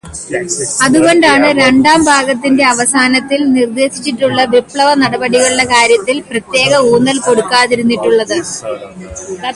അതു് 0.83 0.99
കൊണ്ടാണു് 0.99 1.49
രണ്ടാം 1.59 1.99
ഭാഗത്തിന്റെ 2.05 2.63
അവസാനത്തിൽ 2.65 3.39
നിർദ്ദേശിച്ചിട്ടുള്ള 3.51 4.39
വിപ്ലവനടപടികളുടെ 4.45 5.65
കാര്യത്തിൽ 5.73 6.17
പ്രത്യേകം 6.29 6.87
ഊന്നൽ 6.91 7.17
കൊടുക്കാതിരുന്നിട്ടുള്ളതു്. 7.19 8.37